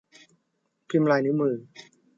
[0.89, 1.55] พิมพ์ลายนิ้วมือ